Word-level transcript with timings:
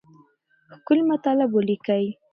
ښکلي 0.81 1.03
مطالب 1.11 1.49
ولیکئ. 1.53 2.05